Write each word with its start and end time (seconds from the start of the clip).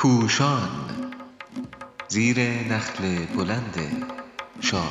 پوشان. 0.00 0.70
زیر 2.08 2.40
نخل 2.40 3.26
بلند 3.26 4.06
شاهنامه 4.60 4.90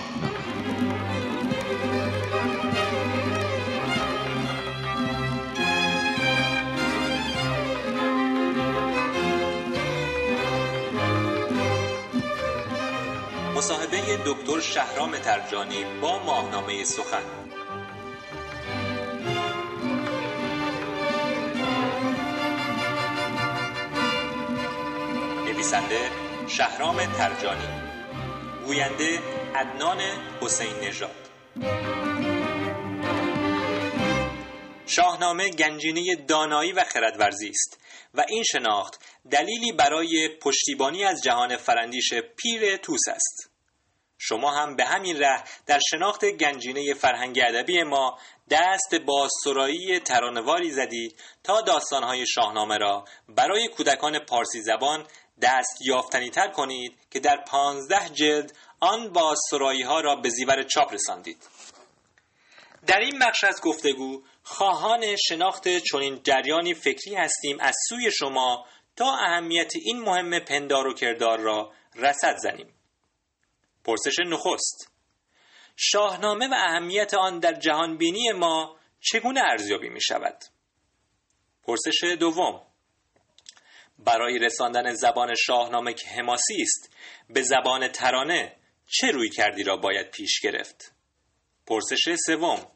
مصاحبه 13.56 14.18
دکتر 14.26 14.60
شهرام 14.60 15.18
ترجانی 15.18 15.86
با 16.02 16.24
ماهنامه 16.24 16.84
سخن. 16.84 17.39
نویسنده 25.60 26.10
شهرام 26.48 27.06
ترجانی. 27.06 27.68
گوینده 28.66 29.20
عدنان 29.56 30.00
حسین 30.42 30.80
نژاد. 30.80 31.30
شاهنامه 34.86 35.50
گنجینه 35.50 36.16
دانایی 36.16 36.72
و 36.72 36.84
خردورزی 36.84 37.50
است 37.50 37.80
و 38.14 38.26
این 38.30 38.44
شناخت 38.44 39.00
دلیلی 39.32 39.72
برای 39.72 40.30
پشتیبانی 40.42 41.04
از 41.04 41.24
جهان 41.24 41.58
فرندیش 41.58 42.14
پیر 42.14 42.78
توس 42.78 43.08
است. 43.08 43.50
شما 44.22 44.52
هم 44.52 44.76
به 44.76 44.86
همین 44.86 45.20
ره 45.20 45.44
در 45.66 45.80
شناخت 45.90 46.26
گنجینه 46.26 46.94
فرهنگ 46.94 47.40
ادبی 47.44 47.84
ما 47.84 48.18
دست 48.50 48.88
به 48.92 49.00
بازسرایی 49.00 50.00
ترانواری 50.00 50.72
زدید 50.72 51.16
تا 51.44 51.62
داستانهای 51.62 52.28
شاهنامه 52.28 52.78
را 52.78 53.06
برای 53.30 53.68
کودکان 53.68 54.20
پارسی 54.20 54.62
زبان 54.62 55.06
دست 55.42 55.78
یافتنی 55.82 56.30
تر 56.30 56.48
کنید 56.48 56.98
که 57.12 57.20
در 57.20 57.44
پانزده 57.48 58.10
جلد 58.10 58.58
آن 58.80 59.14
بازسرایی 59.14 59.82
ها 59.82 60.00
را 60.00 60.16
به 60.16 60.30
زیور 60.30 60.64
چاپ 60.64 60.94
رساندید 60.94 61.48
در 62.88 63.00
این 63.00 63.20
بخش 63.20 63.44
از 63.44 63.62
گفتگو 63.62 64.24
خواهان 64.44 65.16
شناخت 65.16 65.68
چنین 65.78 66.24
جریانی 66.24 66.74
فکری 66.74 67.16
هستیم 67.16 67.58
از 67.60 67.76
سوی 67.90 68.12
شما 68.12 68.66
تا 68.96 69.16
اهمیت 69.16 69.72
این 69.76 70.00
مهم 70.00 70.40
پندار 70.40 70.88
و 70.88 70.94
کردار 70.94 71.40
را 71.40 71.74
رسد 71.96 72.38
زنیم 72.38 72.74
پرسش 73.84 74.20
نخست 74.26 74.92
شاهنامه 75.76 76.48
و 76.48 76.54
اهمیت 76.54 77.14
آن 77.14 77.40
در 77.40 77.54
جهانبینی 77.54 78.32
ما 78.32 78.80
چگونه 79.02 79.42
ارزیابی 79.52 79.90
می 79.90 80.02
شود؟ 80.02 80.38
پرسش 81.64 82.04
دوم 82.20 82.69
برای 84.06 84.40
رساندن 84.40 84.94
زبان 84.94 85.36
شاهنامه 85.36 85.94
که 85.94 86.08
حماسی 86.08 86.62
است 86.62 86.96
به 87.30 87.42
زبان 87.42 87.88
ترانه 87.88 88.56
چه 88.88 89.08
روی 89.08 89.30
کردی 89.30 89.64
را 89.64 89.78
باید 89.78 90.12
پیش 90.12 90.40
گرفت؟ 90.40 90.94
پرسش 91.68 92.16
سوم 92.26 92.72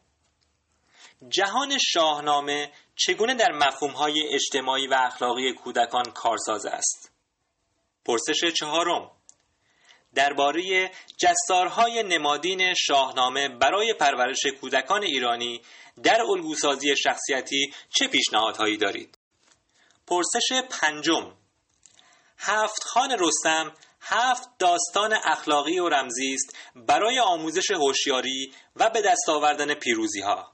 جهان 1.29 1.77
شاهنامه 1.77 2.71
چگونه 2.95 3.35
در 3.35 3.51
مفهومهای 3.51 4.27
اجتماعی 4.33 4.87
و 4.87 4.93
اخلاقی 4.99 5.53
کودکان 5.53 6.03
کارساز 6.03 6.65
است؟ 6.65 7.11
پرسش 8.05 8.45
چهارم 8.59 9.11
درباره 10.15 10.91
جستارهای 11.17 12.03
نمادین 12.03 12.73
شاهنامه 12.73 13.49
برای 13.49 13.93
پرورش 13.93 14.45
کودکان 14.61 15.03
ایرانی 15.03 15.61
در 16.03 16.21
الگوسازی 16.21 16.95
شخصیتی 16.97 17.73
چه 17.99 18.07
پیشنهادهایی 18.07 18.77
دارید؟ 18.77 19.17
پرسش 20.07 20.61
پنجم. 20.69 21.33
هفت 22.37 22.83
خان 22.83 23.15
رستم 23.19 23.73
هفت 24.01 24.49
داستان 24.59 25.13
اخلاقی 25.13 25.79
و 25.79 25.89
رمزی 25.89 26.33
است 26.33 26.57
برای 26.75 27.19
آموزش 27.19 27.71
هوشیاری 27.71 28.53
و 28.75 28.89
به 28.89 29.01
دست 29.01 29.29
آوردن 29.29 29.73
پیروزی 29.73 30.21
ها 30.21 30.53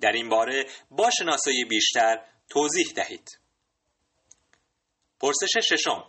در 0.00 0.12
این 0.12 0.28
باره 0.28 0.66
با 0.90 1.10
شناسایی 1.10 1.64
بیشتر 1.64 2.24
توضیح 2.48 2.92
دهید. 2.96 3.38
پرسش 5.20 5.58
ششم. 5.68 6.04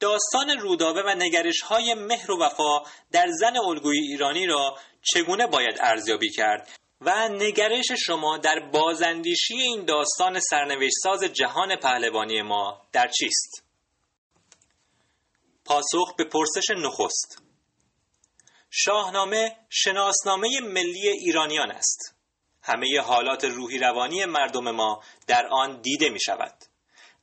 داستان 0.00 0.58
رودابه 0.60 1.02
و 1.02 1.14
نگرش 1.18 1.60
های 1.60 1.94
مهر 1.94 2.30
و 2.30 2.42
وفا 2.42 2.82
در 3.12 3.28
زن 3.40 3.56
الگوی 3.56 3.98
ایرانی 3.98 4.46
را 4.46 4.78
چگونه 5.02 5.46
باید 5.46 5.78
ارزیابی 5.80 6.30
کرد؟ 6.30 6.81
و 7.04 7.28
نگرش 7.28 7.92
شما 8.06 8.38
در 8.38 8.60
بازاندیشی 8.72 9.54
این 9.54 9.84
داستان 9.84 10.40
سرنوشتساز 10.40 11.24
جهان 11.24 11.76
پهلوانی 11.76 12.42
ما 12.42 12.86
در 12.92 13.08
چیست؟ 13.08 13.64
پاسخ 15.64 16.14
به 16.18 16.24
پرسش 16.24 16.70
نخست. 16.70 17.42
شاهنامه 18.70 19.56
شناسنامه 19.70 20.48
ملی 20.60 21.08
ایرانیان 21.08 21.70
است. 21.70 22.14
همه 22.62 23.00
حالات 23.00 23.44
روحی 23.44 23.78
روانی 23.78 24.24
مردم 24.24 24.70
ما 24.70 25.02
در 25.26 25.46
آن 25.46 25.80
دیده 25.80 26.08
می 26.08 26.20
شود 26.20 26.54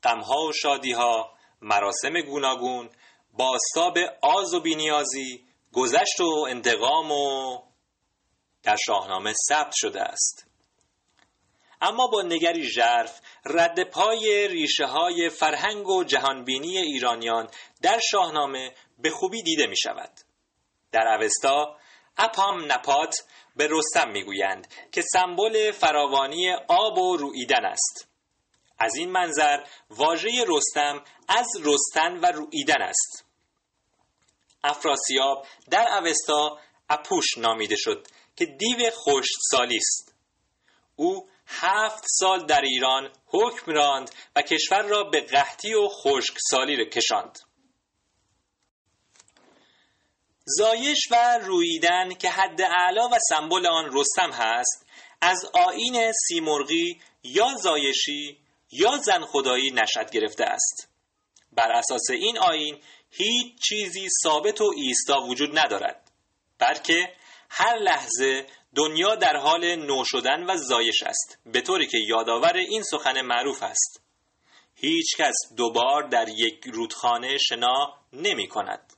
غمها 0.03 0.41
و 0.41 0.53
شادیها 0.53 1.33
مراسم 1.61 2.21
گوناگون 2.21 2.89
باستاب 3.33 3.97
آز 4.21 4.53
و 4.53 4.59
بینیازی 4.59 5.45
گذشت 5.73 6.19
و 6.19 6.45
انتقام 6.49 7.11
و 7.11 7.61
در 8.63 8.75
شاهنامه 8.85 9.33
ثبت 9.49 9.73
شده 9.75 10.01
است. 10.01 10.45
اما 11.81 12.07
با 12.07 12.21
نگری 12.21 12.63
ژرف 12.63 13.21
رد 13.45 13.83
پای 13.83 14.47
ریشه 14.47 14.85
های 14.85 15.29
فرهنگ 15.29 15.87
و 15.87 16.03
جهانبینی 16.03 16.77
ایرانیان 16.77 17.49
در 17.81 17.99
شاهنامه 18.11 18.73
به 18.97 19.09
خوبی 19.09 19.43
دیده 19.43 19.67
می 19.67 19.77
شود 19.77 20.11
در 20.91 21.07
اوستا 21.07 21.77
اپام 22.17 22.71
نپات 22.71 23.15
به 23.55 23.67
رستم 23.71 24.09
می‌گویند 24.11 24.73
که 24.91 25.01
سمبل 25.01 25.71
فراوانی 25.71 26.53
آب 26.67 26.97
و 26.97 27.17
رویدن 27.17 27.65
است. 27.65 28.07
از 28.79 28.95
این 28.95 29.11
منظر 29.11 29.63
واژه 29.89 30.29
رستم 30.47 31.03
از 31.27 31.47
رستن 31.63 32.19
و 32.19 32.25
رویدن 32.25 32.81
است. 32.81 33.25
افراسیاب 34.63 35.45
در 35.69 35.87
اوستا 35.97 36.59
اپوش 36.89 37.37
نامیده 37.37 37.75
شد 37.75 38.07
که 38.39 38.45
دیو 38.45 38.91
سالی 39.51 39.77
است. 39.77 40.15
او 40.95 41.29
هفت 41.47 42.03
سال 42.07 42.45
در 42.45 42.61
ایران 42.61 43.11
حکم 43.25 43.71
راند 43.71 44.11
و 44.35 44.41
کشور 44.41 44.81
را 44.81 45.03
به 45.03 45.21
قحطی 45.21 45.73
و 45.73 45.87
خشکسالی 45.87 46.89
کشاند. 46.89 47.39
زایش 50.45 50.99
و 51.11 51.39
رویدن 51.41 52.13
که 52.13 52.29
حد 52.29 52.61
اعلا 52.61 53.09
و 53.09 53.17
سمبل 53.29 53.67
آن 53.67 53.89
رستم 53.93 54.31
هست 54.31 54.85
از 55.21 55.45
آین 55.53 56.11
سیمرغی 56.27 57.01
یا 57.23 57.53
زایشی 57.63 58.37
یا 58.71 58.97
زن 58.97 59.25
خدایی 59.25 59.71
نشد 59.71 60.11
گرفته 60.11 60.43
است. 60.43 60.89
بر 61.51 61.71
اساس 61.71 62.09
این 62.09 62.37
آین 62.37 62.81
هیچ 63.11 63.61
چیزی 63.69 64.07
ثابت 64.23 64.61
و 64.61 64.73
ایستا 64.77 65.21
وجود 65.21 65.59
ندارد 65.59 66.11
بلکه 66.59 67.13
هر 67.49 67.77
لحظه 67.77 68.45
دنیا 68.75 69.15
در 69.15 69.35
حال 69.35 69.75
نو 69.75 70.03
شدن 70.05 70.43
و 70.43 70.57
زایش 70.57 71.03
است 71.03 71.39
به 71.45 71.61
طوری 71.61 71.87
که 71.87 71.97
یادآور 71.97 72.57
این 72.57 72.83
سخن 72.83 73.21
معروف 73.21 73.63
است. 73.63 74.01
هیچ 74.75 75.17
کس 75.17 75.35
دوبار 75.57 76.07
در 76.07 76.29
یک 76.29 76.65
رودخانه 76.73 77.37
شنا 77.37 77.93
نمی 78.13 78.47
کند. 78.47 78.93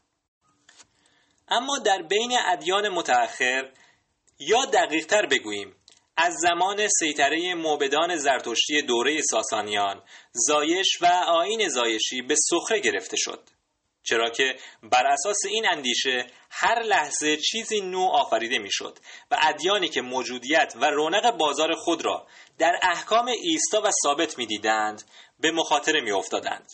اما 1.48 1.78
در 1.86 2.02
بین 2.02 2.38
ادیان 2.46 2.90
متأخر 2.90 3.72
یا 4.40 4.66
دقیقتر 4.66 5.26
بگوییم 5.26 5.76
از 6.18 6.34
زمان 6.42 6.88
سیطره 7.00 7.54
موبدان 7.56 8.18
زرتشتی 8.18 8.82
دوره 8.82 9.22
ساسانیان 9.22 10.04
زایش 10.32 11.02
و 11.02 11.06
آین 11.28 11.70
زایشی 11.70 12.22
به 12.22 12.36
سخره 12.50 12.80
گرفته 12.80 13.18
شد. 13.18 13.50
چرا 14.04 14.30
که 14.30 14.56
بر 14.84 15.08
اساس 15.08 15.38
این 15.50 15.68
اندیشه 15.72 16.28
هر 16.52 16.84
لحظه 16.84 17.38
چیزی 17.38 17.82
نو 17.82 18.02
آفریده 18.02 18.60
می‌شد 18.60 19.00
و 19.32 19.38
ادیانی 19.42 19.90
که 19.90 20.02
موجودیت 20.02 20.74
و 20.76 20.86
رونق 20.86 21.38
بازار 21.38 21.76
خود 21.76 22.06
را 22.06 22.28
در 22.58 22.80
احکام 22.82 23.28
ایستا 23.28 23.82
و 23.82 23.92
ثابت 24.04 24.38
می‌دیدند 24.38 25.04
به 25.40 25.52
مخاطره 25.52 26.02
میافتادند. 26.02 26.72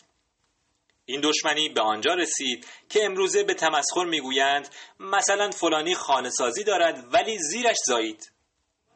این 1.04 1.20
دشمنی 1.20 1.68
به 1.68 1.80
آنجا 1.80 2.14
رسید 2.14 2.66
که 2.88 3.04
امروزه 3.04 3.42
به 3.42 3.54
تمسخر 3.54 4.04
می‌گویند 4.04 4.74
مثلا 5.00 5.50
فلانی 5.50 5.94
خانه 5.94 6.30
سازی 6.30 6.64
دارد 6.64 7.14
ولی 7.14 7.38
زیرش 7.38 7.76
زایید. 7.86 8.32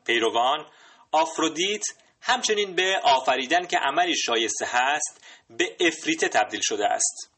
پیروان 0.06 0.66
آفرودیت 1.12 1.84
همچنین 2.20 2.74
به 2.74 3.00
آفریدن 3.04 3.66
که 3.66 3.78
عملی 3.78 4.16
شایسته 4.16 4.66
هست 4.68 5.24
به 5.50 5.76
افریته 5.80 6.28
تبدیل 6.28 6.60
شده 6.62 6.86
است. 6.86 7.31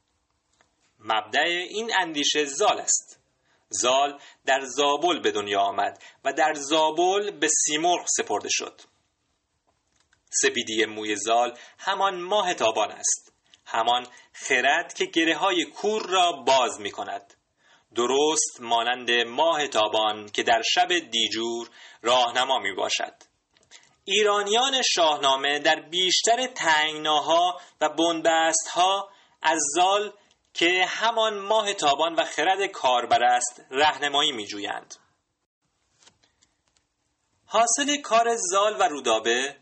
مبدع 1.04 1.44
این 1.70 1.92
اندیشه 1.98 2.44
زال 2.44 2.80
است. 2.80 3.20
زال 3.68 4.20
در 4.46 4.60
زابل 4.64 5.20
به 5.20 5.30
دنیا 5.30 5.60
آمد 5.60 6.02
و 6.24 6.32
در 6.32 6.54
زابل 6.54 7.30
به 7.30 7.48
سیمرغ 7.48 8.06
سپرده 8.16 8.48
شد. 8.50 8.80
سپیدی 10.30 10.84
موی 10.84 11.16
زال 11.16 11.58
همان 11.78 12.20
ماه 12.20 12.54
تابان 12.54 12.90
است. 12.90 13.32
همان 13.66 14.06
خرد 14.32 14.94
که 14.94 15.04
گره 15.04 15.36
های 15.36 15.64
کور 15.64 16.06
را 16.08 16.32
باز 16.32 16.80
می 16.80 16.90
کند 16.90 17.34
درست 17.94 18.60
مانند 18.60 19.10
ماه 19.10 19.68
تابان 19.68 20.28
که 20.28 20.42
در 20.42 20.62
شب 20.74 20.88
دیجور 20.98 21.70
راهنما 22.02 22.58
می 22.58 22.72
باشد 22.72 23.14
ایرانیان 24.04 24.82
شاهنامه 24.82 25.58
در 25.58 25.80
بیشتر 25.80 26.46
تنگناها 26.46 27.60
و 27.80 27.88
بنبستها 27.88 29.08
از 29.42 29.58
زال 29.74 30.12
که 30.54 30.86
همان 30.88 31.38
ماه 31.38 31.74
تابان 31.74 32.14
و 32.14 32.24
خرد 32.24 32.66
کاربر 32.66 33.24
است 33.24 33.60
رهنمایی 33.70 34.32
می 34.32 34.46
جویند. 34.46 34.94
حاصل 37.46 37.96
کار 37.96 38.36
زال 38.36 38.80
و 38.80 38.82
رودابه 38.82 39.56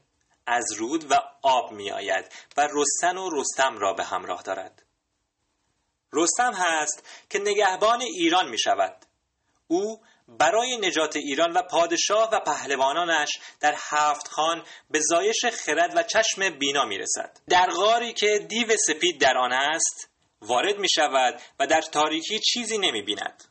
از 0.47 0.73
رود 0.73 1.11
و 1.13 1.15
آب 1.43 1.73
می 1.73 1.91
آید 1.91 2.33
و 2.57 2.69
رستن 2.73 3.17
و 3.17 3.31
رستم 3.33 3.79
را 3.79 3.93
به 3.93 4.05
همراه 4.05 4.43
دارد. 4.43 4.83
رستم 6.13 6.53
هست 6.55 7.09
که 7.31 7.39
نگهبان 7.39 8.01
ایران 8.01 8.49
می 8.49 8.59
شود. 8.59 9.07
او 9.67 10.01
برای 10.29 10.77
نجات 10.77 11.17
ایران 11.17 11.53
و 11.53 11.63
پادشاه 11.63 12.31
و 12.33 12.41
پهلوانانش 12.41 13.39
در 13.61 13.75
هفت 13.79 14.29
خان 14.29 14.65
به 14.91 15.01
زایش 15.01 15.45
خرد 15.45 15.97
و 15.97 16.03
چشم 16.03 16.59
بینا 16.59 16.85
می 16.85 16.99
رسد. 16.99 17.41
در 17.49 17.71
غاری 17.71 18.13
که 18.13 18.47
دیو 18.49 18.77
سپید 18.87 19.21
در 19.21 19.37
آن 19.37 19.53
است 19.53 20.12
وارد 20.43 20.79
می 20.79 20.89
شود 20.89 21.41
و 21.59 21.67
در 21.67 21.81
تاریکی 21.81 22.39
چیزی 22.39 22.79
نمی 22.79 23.03
بیند. 23.03 23.45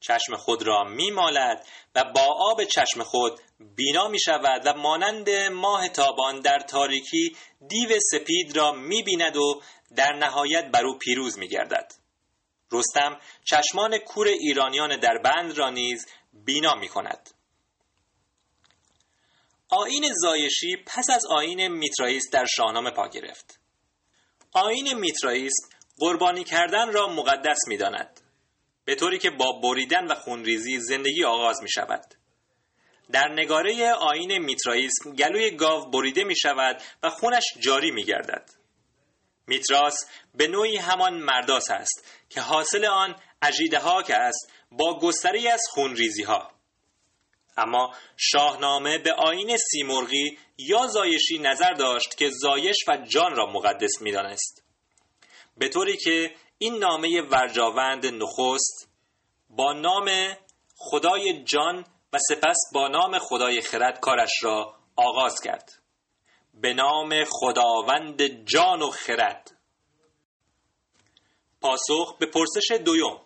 چشم 0.00 0.36
خود 0.36 0.62
را 0.62 0.84
می 0.84 1.10
مالد 1.10 1.66
و 1.94 2.04
با 2.04 2.26
آب 2.38 2.64
چشم 2.64 3.02
خود 3.02 3.40
بینا 3.76 4.08
می 4.08 4.20
شود 4.20 4.62
و 4.66 4.74
مانند 4.74 5.30
ماه 5.30 5.88
تابان 5.88 6.40
در 6.40 6.58
تاریکی 6.58 7.36
دیو 7.68 7.98
سپید 8.12 8.56
را 8.56 8.72
می 8.72 9.02
بیند 9.02 9.36
و 9.36 9.62
در 9.96 10.12
نهایت 10.12 10.70
بر 10.70 10.86
او 10.86 10.98
پیروز 10.98 11.38
می 11.38 11.48
گردد. 11.48 11.92
رستم 12.72 13.20
چشمان 13.44 13.98
کور 13.98 14.26
ایرانیان 14.26 15.00
در 15.00 15.18
بند 15.18 15.58
را 15.58 15.70
نیز 15.70 16.06
بینا 16.32 16.74
می 16.74 16.88
کند. 16.88 17.30
آین 19.68 20.04
زایشی 20.22 20.76
پس 20.86 21.10
از 21.10 21.26
آین 21.26 21.68
میترائیس 21.68 22.30
در 22.32 22.44
شاهنامه 22.56 22.90
پا 22.90 23.08
گرفت. 23.08 23.63
آین 24.54 24.94
میترائیس 24.94 25.52
قربانی 25.98 26.44
کردن 26.44 26.92
را 26.92 27.08
مقدس 27.08 27.58
می 27.68 27.76
داند. 27.76 28.20
به 28.84 28.94
طوری 28.94 29.18
که 29.18 29.30
با 29.30 29.52
بریدن 29.52 30.06
و 30.06 30.14
خونریزی 30.14 30.80
زندگی 30.80 31.24
آغاز 31.24 31.62
می 31.62 31.70
شود. 31.70 32.14
در 33.12 33.28
نگاره 33.28 33.92
آین 33.92 34.38
میترائیسم 34.38 35.14
گلوی 35.14 35.50
گاو 35.50 35.90
بریده 35.90 36.24
می 36.24 36.36
شود 36.36 36.82
و 37.02 37.10
خونش 37.10 37.44
جاری 37.60 37.90
می 37.90 38.04
گردد. 38.04 38.50
میتراس 39.46 39.94
به 40.34 40.46
نوعی 40.46 40.76
همان 40.76 41.14
مرداس 41.14 41.70
است 41.70 42.24
که 42.30 42.40
حاصل 42.40 42.84
آن 42.84 43.16
اجیده 43.42 43.78
ها 43.78 44.02
که 44.02 44.14
است 44.14 44.52
با 44.70 44.98
گستری 44.98 45.48
از 45.48 45.60
خونریزی 45.70 46.22
ها. 46.22 46.50
اما 47.56 47.94
شاهنامه 48.16 48.98
به 48.98 49.12
آین 49.12 49.56
سیمرغی 49.56 50.38
یا 50.58 50.86
زایشی 50.86 51.38
نظر 51.38 51.72
داشت 51.72 52.16
که 52.16 52.30
زایش 52.30 52.76
و 52.88 52.96
جان 52.96 53.36
را 53.36 53.46
مقدس 53.46 54.00
می‌دانست. 54.00 54.64
به 55.56 55.68
طوری 55.68 55.96
که 55.96 56.34
این 56.58 56.78
نامه 56.78 57.22
ورجاوند 57.22 58.06
نخست 58.06 58.88
با 59.50 59.72
نام 59.72 60.36
خدای 60.76 61.44
جان 61.44 61.84
و 62.12 62.18
سپس 62.28 62.56
با 62.72 62.88
نام 62.88 63.18
خدای 63.18 63.60
خرد 63.60 64.00
کارش 64.00 64.30
را 64.42 64.74
آغاز 64.96 65.40
کرد. 65.40 65.72
به 66.54 66.74
نام 66.74 67.24
خداوند 67.24 68.22
جان 68.44 68.82
و 68.82 68.90
خرد. 68.90 69.56
پاسخ 71.60 72.18
به 72.18 72.26
پرسش 72.26 72.70
دویم. 72.84 73.23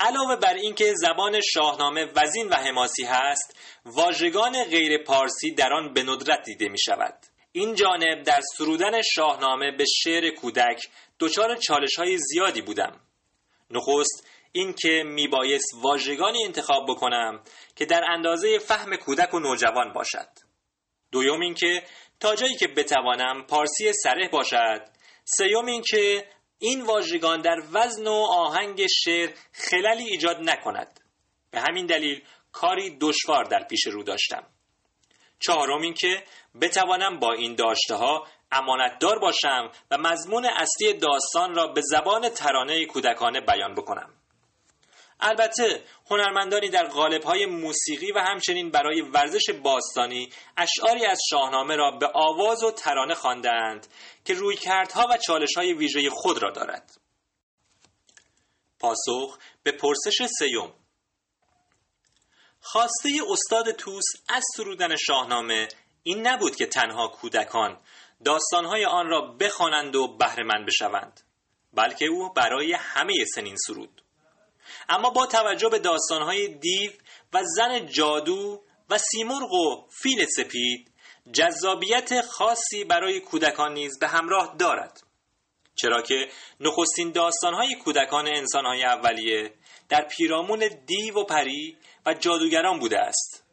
علاوه 0.00 0.36
بر 0.36 0.54
اینکه 0.54 0.94
زبان 0.94 1.40
شاهنامه 1.40 2.04
وزین 2.16 2.48
و 2.48 2.54
حماسی 2.54 3.04
هست 3.04 3.56
واژگان 3.84 4.64
غیر 4.64 5.02
پارسی 5.04 5.54
در 5.54 5.72
آن 5.72 5.92
به 5.92 6.02
ندرت 6.02 6.42
دیده 6.44 6.68
می 6.68 6.78
شود 6.78 7.14
این 7.52 7.74
جانب 7.74 8.22
در 8.22 8.40
سرودن 8.56 9.02
شاهنامه 9.02 9.70
به 9.70 9.84
شعر 9.84 10.30
کودک 10.30 10.88
دچار 11.20 11.56
چالش 11.56 11.96
های 11.96 12.18
زیادی 12.18 12.62
بودم. 12.62 13.00
نخست 13.70 14.26
اینکه 14.52 15.02
میبایست 15.06 15.74
واژگانی 15.82 16.44
انتخاب 16.44 16.86
بکنم 16.88 17.42
که 17.76 17.84
در 17.86 18.04
اندازه 18.10 18.58
فهم 18.58 18.96
کودک 18.96 19.34
و 19.34 19.38
نوجوان 19.38 19.92
باشد. 19.92 20.28
دوم 21.12 21.40
اینکه 21.40 21.82
تا 22.20 22.34
جایی 22.34 22.56
که 22.56 22.68
بتوانم 22.68 23.46
پارسی 23.46 23.92
سره 23.92 24.28
باشد. 24.32 24.88
سیوم 25.24 25.66
اینکه 25.66 26.24
این 26.58 26.82
واژگان 26.82 27.40
در 27.40 27.56
وزن 27.72 28.06
و 28.06 28.26
آهنگ 28.30 28.86
شعر 28.86 29.30
خللی 29.52 30.04
ایجاد 30.04 30.36
نکند. 30.40 31.00
به 31.50 31.60
همین 31.60 31.86
دلیل 31.86 32.22
کاری 32.52 32.98
دشوار 33.00 33.44
در 33.44 33.64
پیش 33.64 33.86
رو 33.86 34.02
داشتم. 34.02 34.46
چهارم 35.40 35.80
اینکه 35.82 36.24
بتوانم 36.60 37.18
با 37.18 37.32
این 37.32 37.54
داشته 37.54 37.94
ها 37.94 38.26
امانتدار 38.52 39.18
باشم 39.18 39.70
و 39.90 39.98
مضمون 39.98 40.44
اصلی 40.44 40.92
داستان 40.92 41.54
را 41.54 41.66
به 41.66 41.80
زبان 41.80 42.28
ترانه 42.28 42.86
کودکانه 42.86 43.40
بیان 43.40 43.74
بکنم. 43.74 44.17
البته 45.20 45.84
هنرمندانی 46.10 46.68
در 46.68 46.86
های 47.24 47.46
موسیقی 47.46 48.12
و 48.12 48.18
همچنین 48.18 48.70
برای 48.70 49.00
ورزش 49.00 49.50
باستانی 49.50 50.30
اشعاری 50.56 51.06
از 51.06 51.20
شاهنامه 51.30 51.76
را 51.76 51.90
به 51.90 52.10
آواز 52.14 52.64
و 52.64 52.70
ترانه 52.70 53.14
خواندند 53.14 53.86
که 54.24 54.34
رویکردها 54.34 55.06
و 55.10 55.18
های 55.56 55.72
ویژه 55.72 56.10
خود 56.10 56.42
را 56.42 56.50
دارد. 56.50 57.00
پاسخ 58.78 59.38
به 59.62 59.72
پرسش 59.72 60.26
سیوم 60.38 60.74
خواسته 62.60 63.08
استاد 63.30 63.70
توس 63.70 64.04
از 64.28 64.44
سرودن 64.56 64.96
شاهنامه 64.96 65.68
این 66.02 66.26
نبود 66.26 66.56
که 66.56 66.66
تنها 66.66 67.08
کودکان 67.08 67.80
داستانهای 68.24 68.84
آن 68.84 69.06
را 69.06 69.20
بخوانند 69.20 69.96
و 69.96 70.16
بهرهمند 70.16 70.66
بشوند 70.66 71.20
بلکه 71.72 72.06
او 72.06 72.32
برای 72.32 72.72
همه 72.72 73.24
سنین 73.34 73.56
سرود 73.66 74.02
اما 74.88 75.10
با 75.10 75.26
توجه 75.26 75.68
به 75.68 75.78
داستانهای 75.78 76.48
دیو 76.48 76.90
و 77.32 77.42
زن 77.44 77.86
جادو 77.86 78.62
و 78.90 78.98
سیمرغ 78.98 79.52
و 79.52 79.86
فیل 80.02 80.26
سپید 80.36 80.92
جذابیت 81.32 82.20
خاصی 82.20 82.84
برای 82.84 83.20
کودکان 83.20 83.72
نیز 83.72 83.98
به 83.98 84.08
همراه 84.08 84.56
دارد. 84.58 85.02
چرا 85.74 86.02
که 86.02 86.28
نخستین 86.60 87.12
داستانهای 87.12 87.74
کودکان 87.74 88.28
انسانهای 88.28 88.84
اولیه 88.84 89.54
در 89.88 90.04
پیرامون 90.04 90.68
دیو 90.86 91.18
و 91.18 91.24
پری 91.24 91.76
و 92.06 92.14
جادوگران 92.14 92.78
بوده 92.78 92.98
است. 92.98 93.44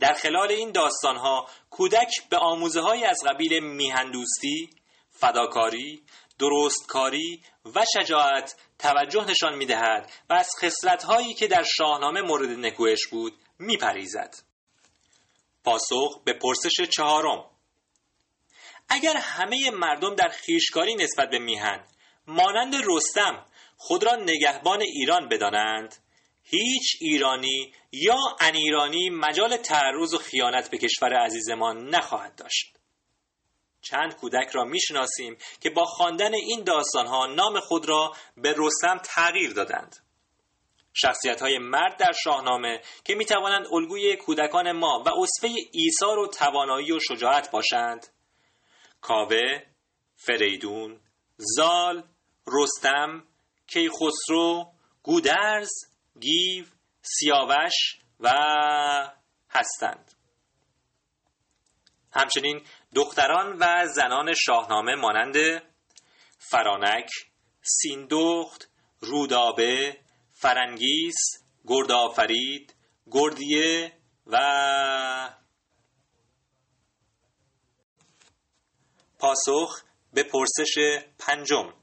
در 0.00 0.12
خلال 0.12 0.50
این 0.50 0.72
داستانها 0.72 1.48
کودک 1.70 2.28
به 2.30 2.36
آموزه 2.36 2.80
های 2.80 3.04
از 3.04 3.18
قبیل 3.26 3.60
میهندوستی، 3.60 4.70
فداکاری، 5.20 6.02
درستکاری 6.38 7.42
و 7.74 7.84
شجاعت 7.94 8.56
توجه 8.78 9.24
نشان 9.24 9.54
می 9.54 9.66
دهد 9.66 10.12
و 10.30 10.32
از 10.32 10.48
خسرت 10.62 11.02
هایی 11.02 11.34
که 11.34 11.46
در 11.46 11.62
شاهنامه 11.62 12.22
مورد 12.22 12.48
نکوهش 12.48 13.06
بود 13.06 13.32
می 13.58 13.76
پریزد. 13.76 14.34
پاسخ 15.64 16.22
به 16.24 16.32
پرسش 16.32 16.80
چهارم 16.80 17.50
اگر 18.88 19.16
همه 19.16 19.70
مردم 19.70 20.14
در 20.14 20.28
خیشکاری 20.28 20.94
نسبت 20.94 21.30
به 21.30 21.38
میهن 21.38 21.84
مانند 22.26 22.74
رستم 22.84 23.46
خود 23.76 24.04
را 24.04 24.16
نگهبان 24.16 24.82
ایران 24.82 25.28
بدانند 25.28 25.96
هیچ 26.42 26.96
ایرانی 27.00 27.72
یا 27.92 28.18
انیرانی 28.40 29.10
مجال 29.10 29.56
تعرض 29.56 30.14
و 30.14 30.18
خیانت 30.18 30.70
به 30.70 30.78
کشور 30.78 31.14
عزیزمان 31.14 31.88
نخواهد 31.94 32.34
داشت 32.34 32.79
چند 33.82 34.16
کودک 34.16 34.48
را 34.52 34.64
می‌شناسیم 34.64 35.36
که 35.60 35.70
با 35.70 35.84
خواندن 35.84 36.34
این 36.34 36.64
ها 36.94 37.26
نام 37.26 37.60
خود 37.60 37.88
را 37.88 38.12
به 38.36 38.54
رستم 38.58 38.98
تغییر 39.04 39.52
دادند. 39.52 39.96
شخصیت 40.92 41.42
های 41.42 41.58
مرد 41.58 41.96
در 41.96 42.12
شاهنامه 42.24 42.80
که 43.04 43.14
می 43.14 43.24
توانند 43.24 43.66
الگوی 43.72 44.16
کودکان 44.16 44.72
ما 44.72 45.02
و 45.06 45.08
اصفه 45.08 45.48
ایثار 45.72 46.18
و 46.18 46.26
توانایی 46.26 46.92
و 46.92 46.98
شجاعت 47.00 47.50
باشند. 47.50 48.06
کاوه، 49.00 49.62
فریدون، 50.16 51.00
زال، 51.36 52.02
رستم، 52.46 53.24
کیخسرو، 53.66 54.72
گودرز، 55.02 55.70
گیو، 56.20 56.64
سیاوش 57.02 58.00
و 58.20 58.30
هستند. 59.50 60.19
همچنین 62.12 62.66
دختران 62.94 63.56
و 63.60 63.86
زنان 63.86 64.34
شاهنامه 64.34 64.94
مانند 64.94 65.62
فرانک، 66.38 67.10
سیندخت، 67.62 68.68
رودابه، 69.00 70.00
فرنگیس، 70.34 71.16
گردآفرید، 71.66 72.74
گردیه 73.10 73.92
و 74.26 74.36
پاسخ 79.18 79.82
به 80.12 80.22
پرسش 80.22 81.02
پنجم. 81.18 81.74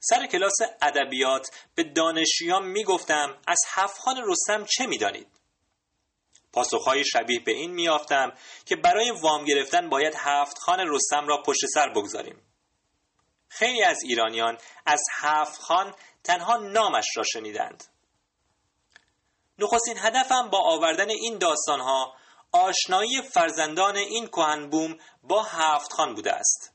سر 0.00 0.26
کلاس 0.26 0.56
ادبیات 0.82 1.50
به 1.74 1.84
دانشیان 1.84 2.66
می‌گفتم 2.66 3.38
از 3.46 3.58
هفتخان 3.68 4.16
رستم 4.26 4.64
چه 4.64 4.86
می‌دانید؟ 4.86 5.39
پاسخهای 6.52 7.04
شبیه 7.04 7.40
به 7.40 7.52
این 7.52 7.70
میافتم 7.70 8.32
که 8.66 8.76
برای 8.76 9.10
وام 9.10 9.44
گرفتن 9.44 9.88
باید 9.88 10.14
هفت 10.16 10.58
خان 10.58 10.80
رستم 10.80 11.26
را 11.26 11.42
پشت 11.42 11.66
سر 11.74 11.88
بگذاریم. 11.88 12.42
خیلی 13.48 13.82
از 13.82 14.02
ایرانیان 14.02 14.58
از 14.86 15.00
هفت 15.12 15.60
خان 15.60 15.94
تنها 16.24 16.56
نامش 16.56 17.06
را 17.16 17.22
شنیدند. 17.32 17.84
نخستین 19.58 19.98
هدفم 19.98 20.50
با 20.50 20.58
آوردن 20.58 21.10
این 21.10 21.38
داستانها 21.38 22.14
آشنایی 22.52 23.22
فرزندان 23.22 23.96
این 23.96 24.26
کهنبوم 24.26 24.96
با 25.22 25.42
هفت 25.42 25.92
خان 25.92 26.14
بوده 26.14 26.32
است. 26.32 26.74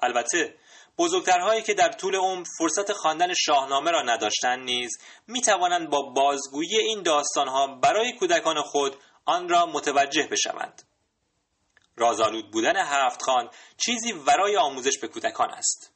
البته 0.00 0.54
بزرگترهایی 0.98 1.62
که 1.62 1.74
در 1.74 1.92
طول 1.92 2.16
عمر 2.16 2.44
فرصت 2.58 2.92
خواندن 2.92 3.34
شاهنامه 3.34 3.90
را 3.90 4.02
نداشتند 4.02 4.64
نیز 4.64 4.98
می 5.26 5.40
توانند 5.40 5.90
با 5.90 6.02
بازگویی 6.02 6.78
این 6.78 7.02
داستانها 7.02 7.66
برای 7.66 8.12
کودکان 8.12 8.62
خود 8.62 8.96
آن 9.26 9.48
را 9.48 9.66
متوجه 9.66 10.26
بشوند. 10.26 10.82
رازآلود 11.96 12.50
بودن 12.50 12.76
هفت 12.76 13.22
خان 13.22 13.50
چیزی 13.76 14.12
ورای 14.12 14.56
آموزش 14.56 14.98
به 14.98 15.08
کودکان 15.08 15.50
است. 15.50 15.92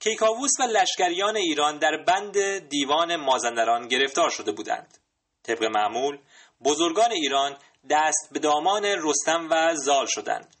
کیکاووس 0.00 0.50
و 0.60 0.62
لشکریان 0.62 1.36
ایران 1.36 1.78
در 1.78 2.04
بند 2.06 2.58
دیوان 2.58 3.16
مازندران 3.16 3.88
گرفتار 3.88 4.30
شده 4.30 4.52
بودند. 4.52 4.98
طبق 5.42 5.64
معمول 5.64 6.18
بزرگان 6.64 7.12
ایران 7.12 7.58
دست 7.90 8.28
به 8.32 8.38
دامان 8.38 8.84
رستم 8.84 9.48
و 9.50 9.74
زال 9.74 10.06
شدند. 10.06 10.56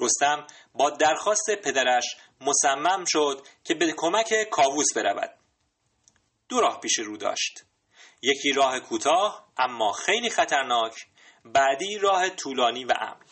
رستم 0.00 0.46
با 0.74 0.90
درخواست 0.90 1.50
پدرش 1.64 2.04
مصمم 2.40 3.04
شد 3.04 3.46
که 3.64 3.74
به 3.74 3.94
کمک 3.96 4.34
کاووس 4.50 4.94
برود. 4.96 5.30
دو 6.48 6.60
راه 6.60 6.80
پیش 6.80 6.98
رو 6.98 7.16
داشت. 7.16 7.67
یکی 8.22 8.52
راه 8.52 8.80
کوتاه 8.80 9.48
اما 9.56 9.92
خیلی 9.92 10.30
خطرناک. 10.30 10.94
بعدی 11.44 11.98
راه 11.98 12.28
طولانی 12.28 12.84
و 12.84 12.92
امن. 13.00 13.26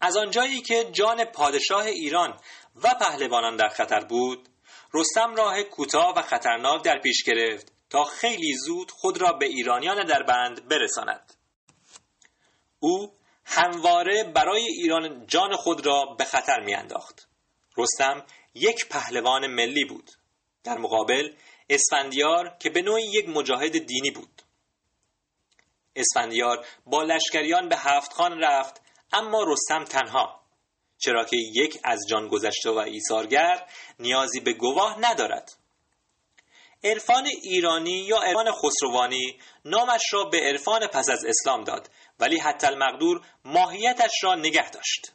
از 0.00 0.16
آنجایی 0.16 0.62
که 0.62 0.84
جان 0.92 1.24
پادشاه 1.24 1.84
ایران 1.86 2.40
و 2.76 2.94
پهلوانان 2.94 3.56
در 3.56 3.68
خطر 3.68 4.04
بود 4.04 4.48
رستم 4.94 5.34
راه 5.34 5.62
کوتاه 5.62 6.14
و 6.16 6.22
خطرناک 6.22 6.84
در 6.84 6.98
پیش 6.98 7.24
گرفت 7.24 7.72
تا 7.90 8.04
خیلی 8.04 8.56
زود 8.56 8.90
خود 8.90 9.18
را 9.20 9.32
به 9.32 9.46
ایرانیان 9.46 10.06
در 10.06 10.22
بند 10.22 10.68
برساند. 10.68 11.34
او 12.78 13.14
همواره 13.44 14.24
برای 14.24 14.62
ایران 14.62 15.26
جان 15.26 15.56
خود 15.56 15.86
را 15.86 16.04
به 16.18 16.24
خطر 16.24 16.60
میانداخت. 16.60 17.28
رستم 17.76 18.24
یک 18.54 18.88
پهلوان 18.88 19.46
ملی 19.46 19.84
بود. 19.84 20.10
در 20.64 20.78
مقابل 20.78 21.34
اسفندیار 21.70 22.56
که 22.58 22.70
به 22.70 22.82
نوعی 22.82 23.04
یک 23.04 23.28
مجاهد 23.28 23.86
دینی 23.86 24.10
بود. 24.10 24.42
اسفندیار 25.96 26.66
با 26.86 27.02
لشکریان 27.02 27.68
به 27.68 27.76
هفت 27.76 28.12
خان 28.12 28.40
رفت 28.40 28.80
اما 29.12 29.44
رستم 29.46 29.84
تنها 29.84 30.40
چرا 30.98 31.24
که 31.24 31.36
یک 31.36 31.80
از 31.84 32.00
جان 32.08 32.28
گذشته 32.28 32.70
و 32.70 32.78
ایثارگر 32.78 33.66
نیازی 33.98 34.40
به 34.40 34.52
گواه 34.52 34.96
ندارد. 35.00 35.52
عرفان 36.84 37.26
ایرانی 37.42 37.98
یا 37.98 38.16
عرفان 38.16 38.52
خسروانی 38.52 39.40
نامش 39.64 40.02
را 40.12 40.24
به 40.24 40.40
عرفان 40.40 40.86
پس 40.86 41.08
از 41.08 41.24
اسلام 41.24 41.64
داد 41.64 41.90
ولی 42.20 42.38
حتی 42.38 42.66
المقدور 42.66 43.20
ماهیتش 43.44 44.10
را 44.22 44.34
نگه 44.34 44.70
داشت. 44.70 45.12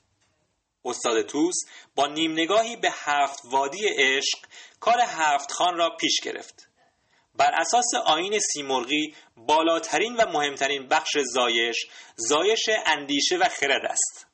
استاد 0.85 1.21
توس 1.21 1.55
با 1.95 2.07
نیم 2.07 2.31
نگاهی 2.31 2.75
به 2.75 2.89
هفت 2.91 3.39
وادی 3.45 3.87
عشق 3.87 4.37
کار 4.79 4.99
هفت 4.99 5.51
خان 5.51 5.77
را 5.77 5.89
پیش 5.99 6.21
گرفت. 6.21 6.67
بر 7.35 7.51
اساس 7.53 7.85
آین 8.05 8.39
سیمرغی 8.39 9.15
بالاترین 9.37 10.15
و 10.15 10.25
مهمترین 10.25 10.87
بخش 10.87 11.17
زایش 11.17 11.85
زایش 12.15 12.69
اندیشه 12.85 13.37
و 13.37 13.49
خرد 13.49 13.85
است. 13.85 14.27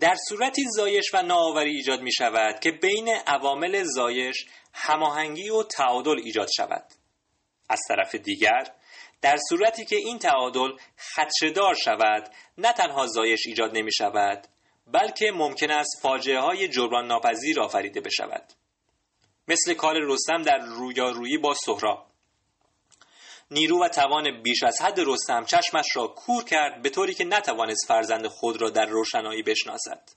در 0.00 0.16
صورتی 0.28 0.64
زایش 0.76 1.14
و 1.14 1.22
نوآوری 1.22 1.70
ایجاد 1.70 2.00
می 2.00 2.12
شود 2.12 2.60
که 2.60 2.70
بین 2.70 3.08
عوامل 3.08 3.84
زایش 3.84 4.46
هماهنگی 4.72 5.50
و 5.50 5.62
تعادل 5.62 6.18
ایجاد 6.24 6.48
شود. 6.56 6.84
از 7.68 7.80
طرف 7.88 8.14
دیگر 8.14 8.74
در 9.24 9.36
صورتی 9.48 9.84
که 9.84 9.96
این 9.96 10.18
تعادل 10.18 10.72
خدشدار 11.14 11.74
شود 11.74 12.30
نه 12.58 12.72
تنها 12.72 13.06
زایش 13.06 13.46
ایجاد 13.46 13.76
نمی 13.76 13.92
شود 13.92 14.46
بلکه 14.86 15.32
ممکن 15.34 15.70
است 15.70 16.00
فاجعه 16.02 16.40
های 16.40 16.68
جبران 16.68 17.06
ناپذیر 17.06 17.60
آفریده 17.60 18.00
بشود. 18.00 18.52
مثل 19.48 19.74
کار 19.74 19.94
رستم 20.00 20.42
در 20.42 20.58
رویارویی 20.58 21.38
با 21.38 21.54
سهراب. 21.54 22.06
نیرو 23.50 23.84
و 23.84 23.88
توان 23.88 24.42
بیش 24.42 24.62
از 24.62 24.82
حد 24.82 25.00
رستم 25.06 25.44
چشمش 25.44 25.86
را 25.96 26.06
کور 26.06 26.44
کرد 26.44 26.82
به 26.82 26.90
طوری 26.90 27.14
که 27.14 27.24
نتوانست 27.24 27.88
فرزند 27.88 28.26
خود 28.26 28.62
را 28.62 28.70
در 28.70 28.86
روشنایی 28.86 29.42
بشناسد. 29.42 30.08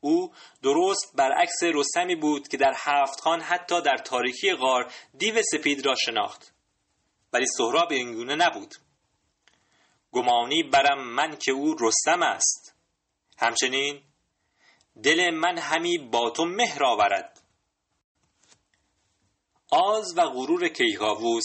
او 0.00 0.32
درست 0.62 1.12
برعکس 1.14 1.62
رستمی 1.62 2.16
بود 2.16 2.48
که 2.48 2.56
در 2.56 2.72
هفت 2.76 3.20
خان 3.20 3.40
حتی 3.40 3.82
در 3.82 3.96
تاریکی 3.96 4.54
غار 4.54 4.92
دیو 5.18 5.42
سپید 5.52 5.86
را 5.86 5.94
شناخت. 5.94 6.53
ولی 7.34 7.46
سهراب 7.46 7.92
اینگونه 7.92 8.34
نبود. 8.34 8.74
گمانی 10.12 10.62
برم 10.62 11.08
من 11.08 11.36
که 11.36 11.52
او 11.52 11.74
رستم 11.80 12.22
است. 12.22 12.74
همچنین 13.38 14.02
دل 15.02 15.30
من 15.30 15.58
همی 15.58 15.98
با 15.98 16.30
تو 16.30 16.44
مهر 16.44 16.84
آورد. 16.84 17.40
آز 19.70 20.18
و 20.18 20.22
غرور 20.22 20.68
کیکاووس 20.68 21.44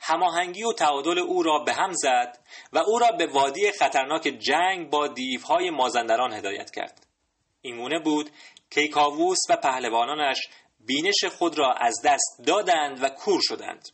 هماهنگی 0.00 0.64
و 0.64 0.72
تعادل 0.72 1.18
او 1.18 1.42
را 1.42 1.58
به 1.58 1.72
هم 1.72 1.92
زد 1.92 2.38
و 2.72 2.78
او 2.78 2.98
را 2.98 3.12
به 3.12 3.26
وادی 3.26 3.72
خطرناک 3.72 4.22
جنگ 4.22 4.90
با 4.90 5.08
دیوهای 5.08 5.70
مازندران 5.70 6.32
هدایت 6.32 6.70
کرد. 6.70 7.06
اینگونه 7.60 7.98
بود 7.98 8.30
کیکاووس 8.70 9.38
و 9.48 9.56
پهلوانانش 9.56 10.48
بینش 10.80 11.24
خود 11.24 11.58
را 11.58 11.72
از 11.72 12.02
دست 12.04 12.42
دادند 12.46 13.02
و 13.02 13.08
کور 13.08 13.40
شدند. 13.42 13.88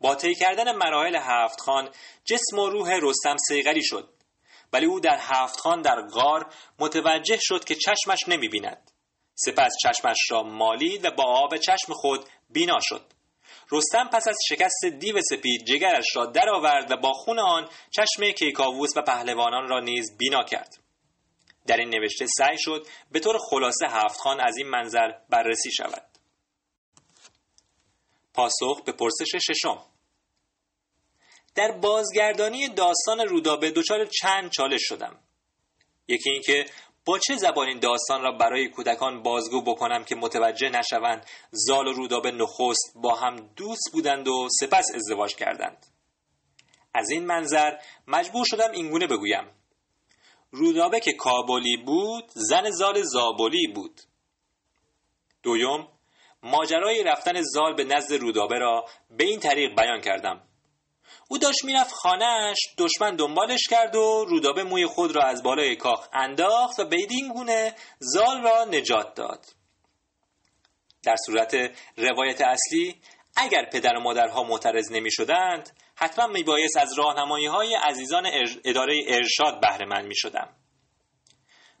با 0.00 0.14
طی 0.14 0.34
کردن 0.34 0.72
مراحل 0.76 1.16
هفت 1.16 1.60
خان 1.60 1.90
جسم 2.24 2.58
و 2.58 2.68
روح 2.68 2.98
رستم 3.02 3.36
سیغری 3.48 3.84
شد. 3.84 4.08
ولی 4.72 4.86
او 4.86 5.00
در 5.00 5.18
هفت 5.20 5.60
خان 5.60 5.82
در 5.82 6.02
غار 6.02 6.46
متوجه 6.78 7.38
شد 7.40 7.64
که 7.64 7.74
چشمش 7.74 8.28
نمی 8.28 8.48
بیند. 8.48 8.90
سپس 9.34 9.72
چشمش 9.82 10.18
را 10.30 10.42
مالید 10.42 11.04
و 11.04 11.10
با 11.10 11.24
آب 11.24 11.56
چشم 11.56 11.92
خود 11.92 12.28
بینا 12.50 12.78
شد. 12.82 13.04
رستم 13.72 14.08
پس 14.12 14.28
از 14.28 14.36
شکست 14.48 14.84
دیو 14.98 15.20
سپید 15.30 15.64
جگرش 15.64 16.16
را 16.16 16.26
درآورد 16.26 16.90
و 16.90 16.96
با 16.96 17.12
خون 17.12 17.38
آن 17.38 17.68
چشم 17.90 18.30
کیکاووس 18.30 18.96
و 18.96 19.02
پهلوانان 19.02 19.68
را 19.68 19.80
نیز 19.80 20.16
بینا 20.18 20.42
کرد. 20.42 20.78
در 21.66 21.76
این 21.76 21.88
نوشته 21.88 22.26
سعی 22.26 22.56
شد 22.58 22.86
به 23.12 23.20
طور 23.20 23.38
خلاصه 23.50 23.86
هفت 23.88 24.20
خان 24.20 24.40
از 24.40 24.56
این 24.56 24.68
منظر 24.68 25.08
بررسی 25.30 25.70
شود. 25.72 26.07
پاسخ 28.38 28.82
به 28.84 28.92
پرسش 28.92 29.36
ششم. 29.36 29.84
در 31.54 31.72
بازگردانی 31.72 32.68
داستان 32.68 33.20
رودابه 33.20 33.70
دچار 33.70 34.06
چند 34.06 34.50
چالش 34.50 34.80
شدم. 34.82 35.18
یکی 36.08 36.30
اینکه 36.30 36.66
با 37.04 37.18
چه 37.18 37.36
زبانی 37.36 37.78
داستان 37.78 38.22
را 38.22 38.32
برای 38.32 38.68
کودکان 38.68 39.22
بازگو 39.22 39.62
بکنم 39.62 40.04
که 40.04 40.14
متوجه 40.14 40.68
نشوند 40.68 41.26
زال 41.50 41.86
و 41.86 41.92
رودابه 41.92 42.30
نخست 42.30 42.92
با 42.94 43.14
هم 43.14 43.36
دوست 43.56 43.90
بودند 43.92 44.28
و 44.28 44.48
سپس 44.60 44.84
ازدواج 44.94 45.34
کردند. 45.34 45.86
از 46.94 47.10
این 47.10 47.26
منظر 47.26 47.78
مجبور 48.06 48.44
شدم 48.46 48.70
اینگونه 48.70 49.06
بگویم. 49.06 49.50
رودابه 50.50 51.00
که 51.00 51.12
کابلی 51.12 51.76
بود 51.76 52.24
زن 52.34 52.70
زال 52.70 53.02
زابلی 53.02 53.66
بود. 53.74 54.00
دویم 55.42 55.97
ماجرای 56.42 57.02
رفتن 57.02 57.42
زال 57.42 57.74
به 57.74 57.84
نزد 57.84 58.14
رودابه 58.14 58.58
را 58.58 58.84
به 59.10 59.24
این 59.24 59.40
طریق 59.40 59.76
بیان 59.76 60.00
کردم 60.00 60.48
او 61.28 61.38
داشت 61.38 61.64
می‌رفت 61.64 61.92
خانهاش 61.92 62.58
دشمن 62.78 63.16
دنبالش 63.16 63.68
کرد 63.70 63.96
و 63.96 64.24
رودابه 64.28 64.62
موی 64.62 64.86
خود 64.86 65.16
را 65.16 65.22
از 65.22 65.42
بالای 65.42 65.76
کاخ 65.76 66.08
انداخت 66.12 66.80
و 66.80 66.84
بدین 66.84 67.32
گونه 67.34 67.74
زال 67.98 68.42
را 68.42 68.64
نجات 68.64 69.14
داد 69.14 69.46
در 71.02 71.16
صورت 71.26 71.54
روایت 71.96 72.40
اصلی 72.40 73.00
اگر 73.36 73.64
پدر 73.72 73.96
و 73.96 74.00
مادرها 74.00 74.42
معترض 74.42 74.92
نمی 74.92 75.12
شدند 75.12 75.76
حتما 75.94 76.26
می 76.26 76.42
بایست 76.42 76.76
از 76.76 76.98
راهنمایی 76.98 77.46
های 77.46 77.74
عزیزان 77.74 78.26
اداره 78.64 79.00
ارشاد 79.08 79.60
بهره 79.60 79.86
مند 79.86 80.06
می 80.06 80.16
شدم. 80.16 80.56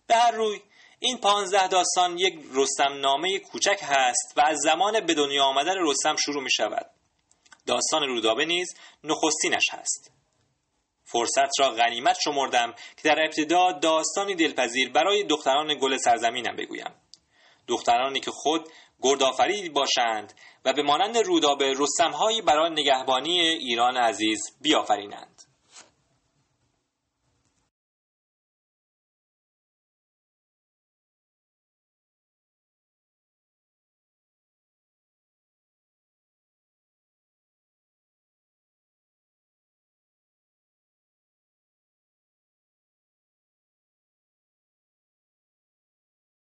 به 0.06 0.16
هر 0.16 0.30
روی 0.30 0.60
این 1.00 1.18
پانزده 1.18 1.68
داستان 1.68 2.18
یک 2.18 2.38
رستم 2.54 2.92
نامه 3.00 3.38
کوچک 3.38 3.80
هست 3.82 4.32
و 4.36 4.40
از 4.40 4.58
زمان 4.58 5.06
به 5.06 5.14
دنیا 5.14 5.44
آمدن 5.44 5.74
رستم 5.78 6.16
شروع 6.16 6.42
می 6.42 6.50
شود. 6.50 6.90
داستان 7.66 8.02
رودابه 8.02 8.44
نیز 8.44 8.74
نخستینش 9.04 9.64
هست. 9.72 10.10
فرصت 11.04 11.60
را 11.60 11.70
غنیمت 11.70 12.16
شمردم 12.24 12.74
که 12.96 13.02
در 13.04 13.22
ابتدا 13.24 13.72
داستانی 13.72 14.34
دلپذیر 14.34 14.92
برای 14.92 15.24
دختران 15.24 15.78
گل 15.80 15.96
سرزمینم 15.96 16.56
بگویم. 16.56 16.94
دخترانی 17.66 18.20
که 18.20 18.30
خود 18.30 18.68
گردآفرید 19.02 19.72
باشند 19.72 20.34
و 20.64 20.72
به 20.72 20.82
مانند 20.82 21.18
رودابه 21.18 21.74
رستمهایی 21.78 22.42
برای 22.42 22.70
نگهبانی 22.70 23.40
ایران 23.40 23.96
عزیز 23.96 24.40
بیافرینند. 24.60 25.47